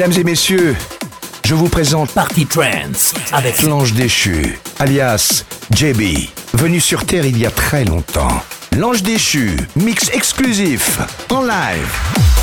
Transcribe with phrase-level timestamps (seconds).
[0.00, 0.76] Mesdames et messieurs,
[1.44, 5.44] je vous présente Party Trance avec l'ange déchu, alias
[5.74, 6.00] JB,
[6.54, 8.42] venu sur Terre il y a très longtemps.
[8.78, 12.39] L'ange déchu, mix exclusif, en live.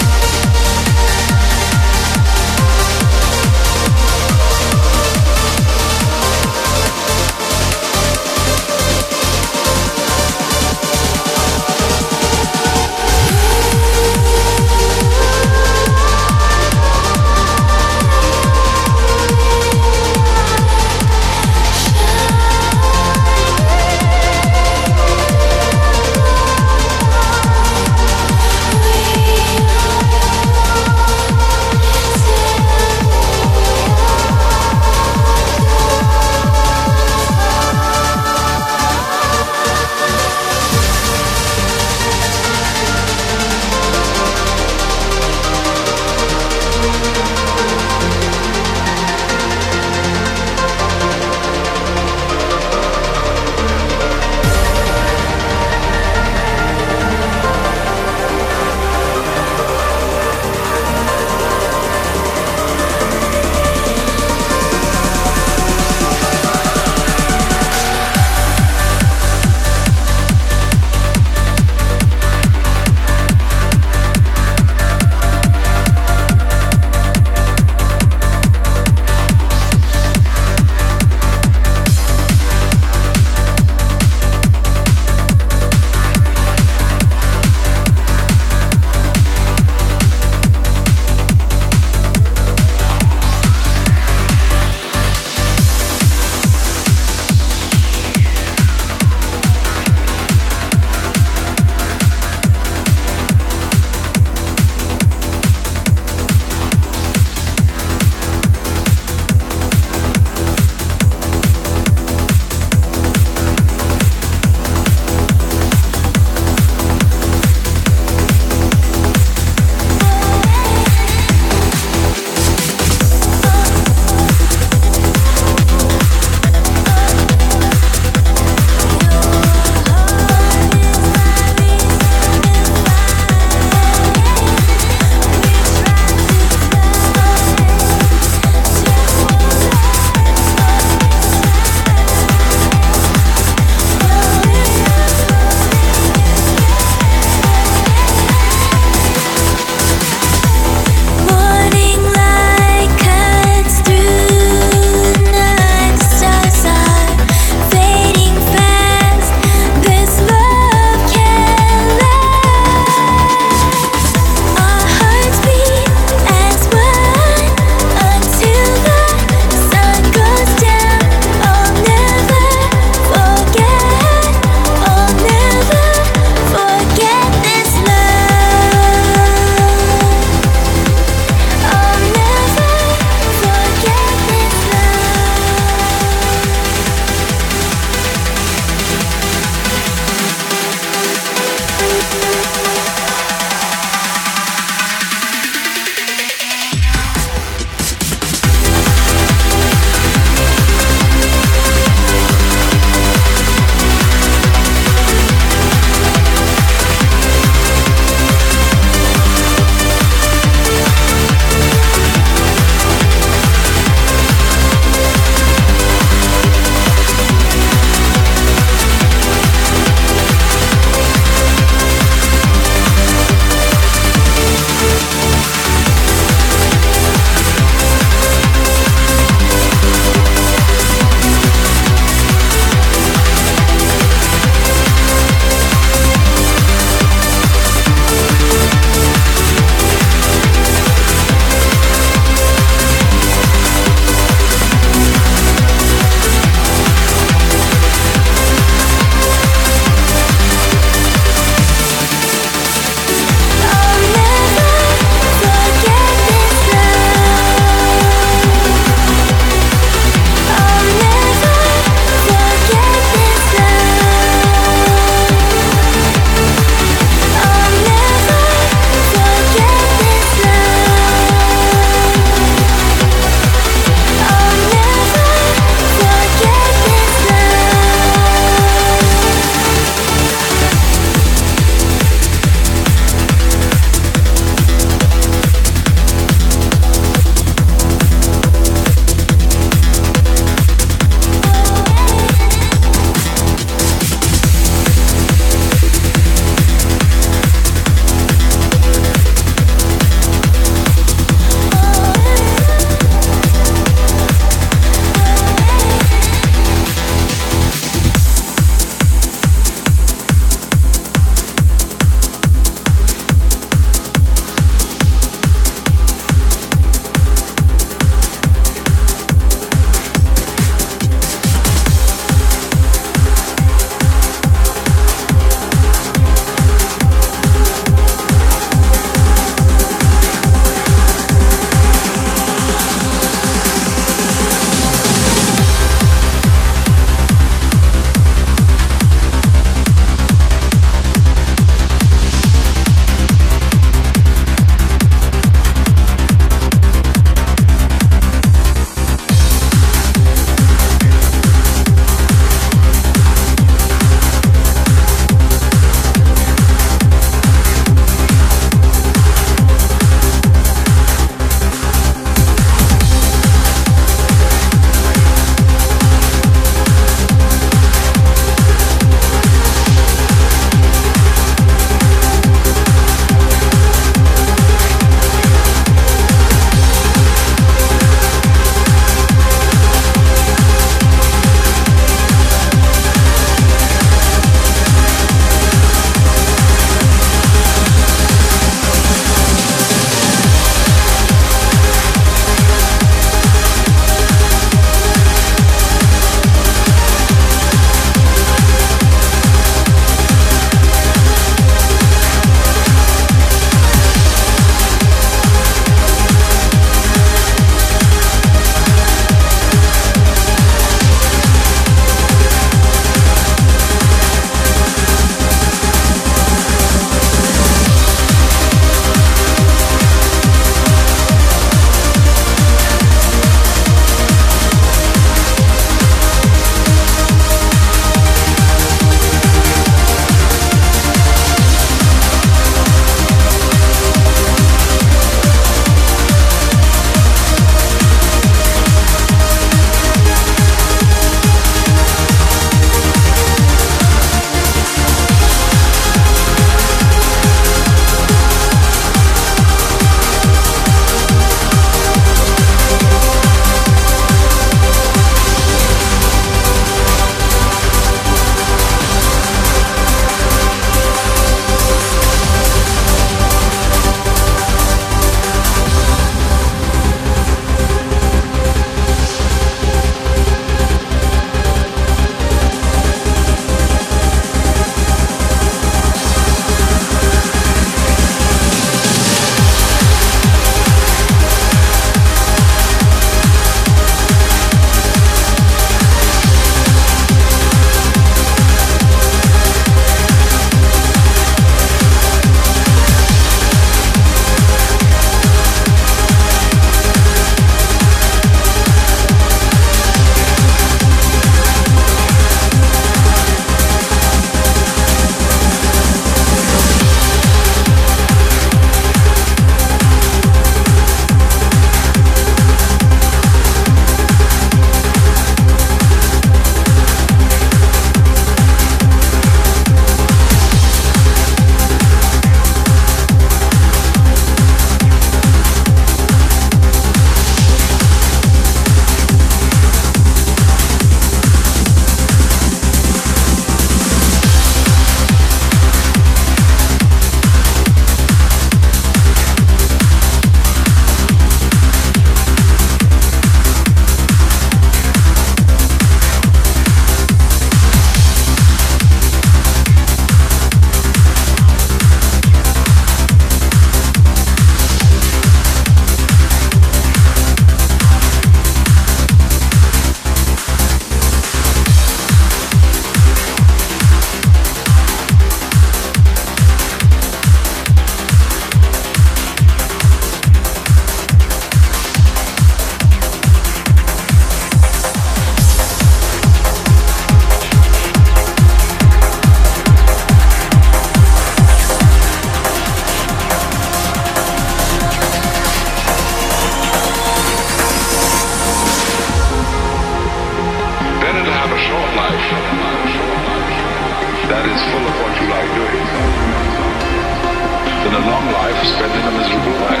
[598.28, 600.00] Long life spent in a miserable way.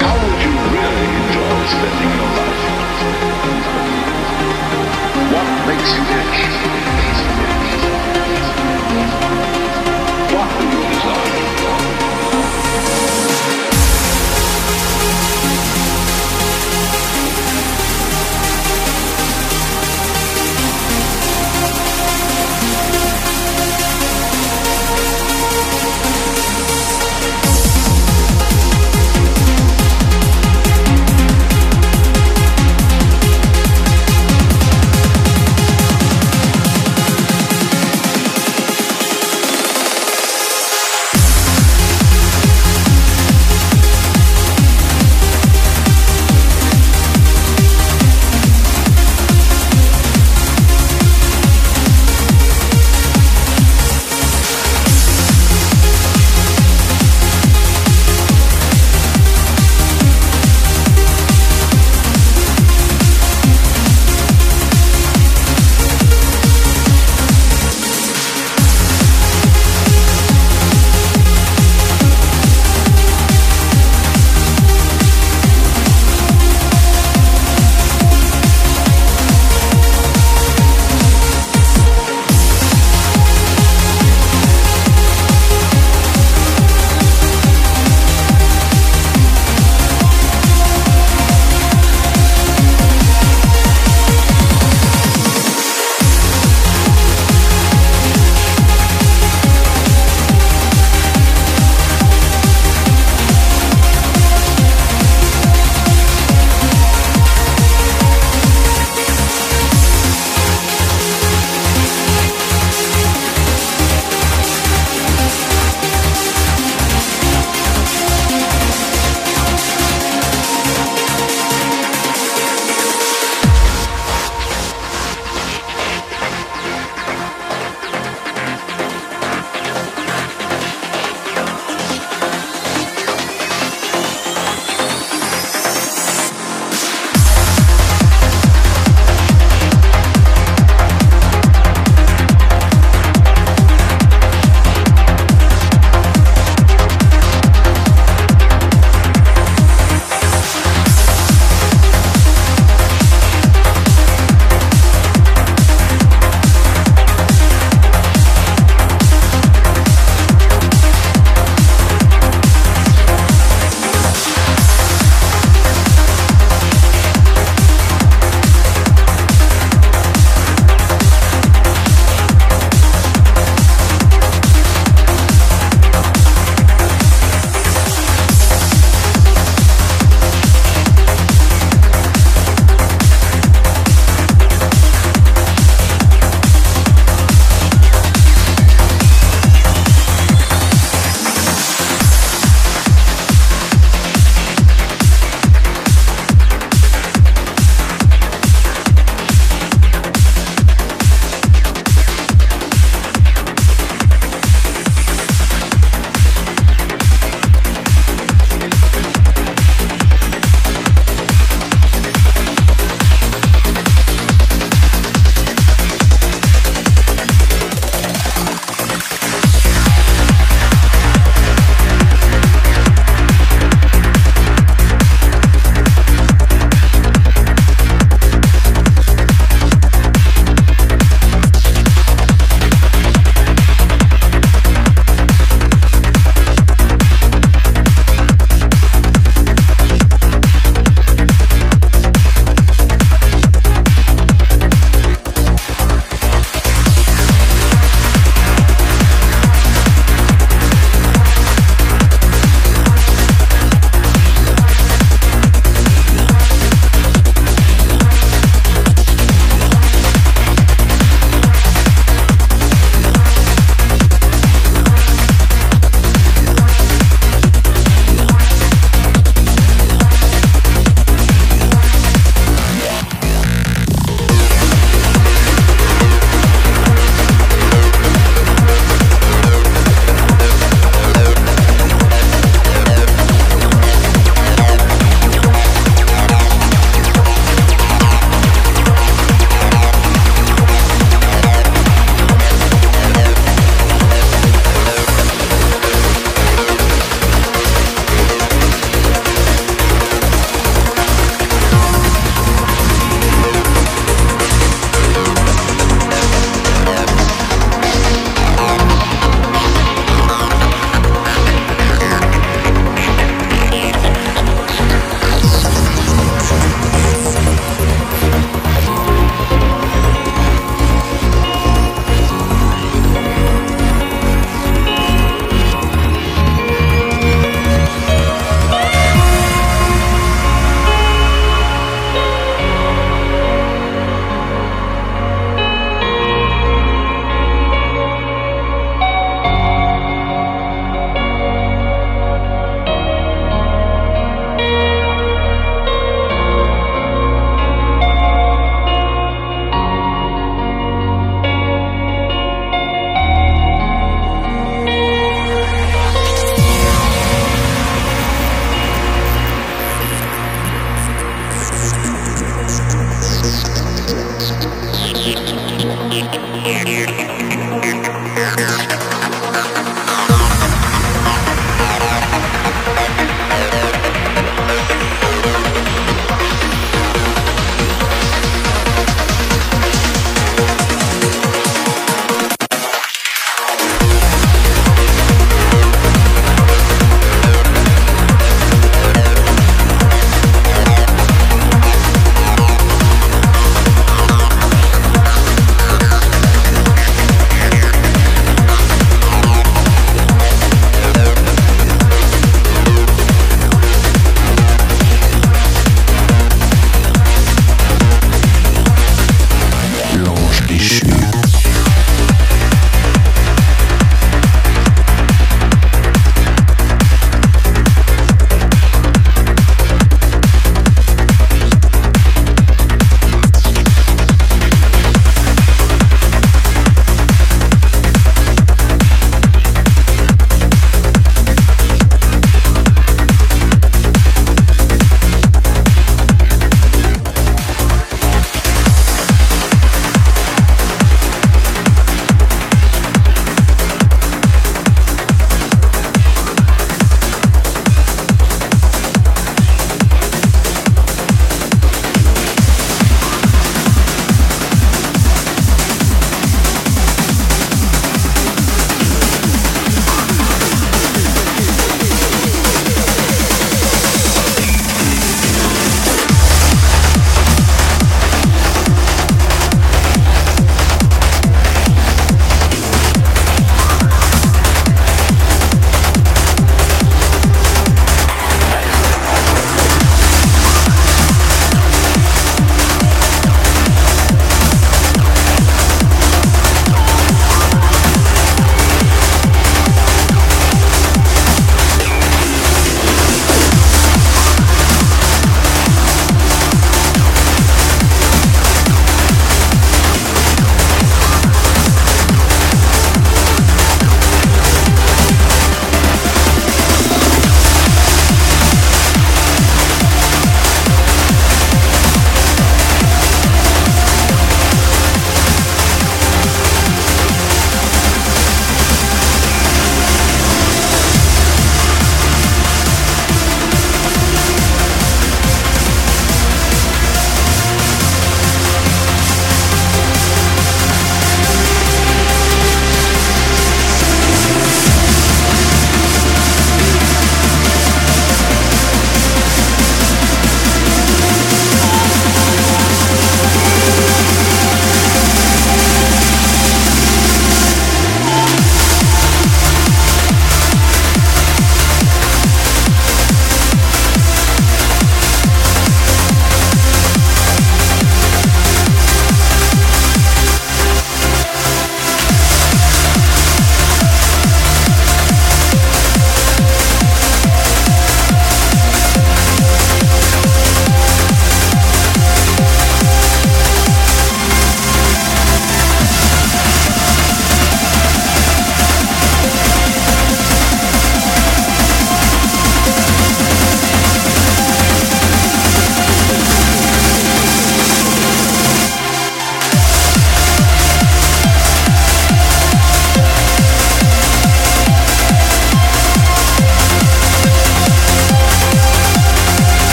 [0.00, 2.62] How would you really enjoy spending your life?
[5.32, 6.97] What makes you rich?